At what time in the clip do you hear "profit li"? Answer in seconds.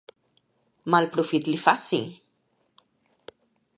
1.17-1.59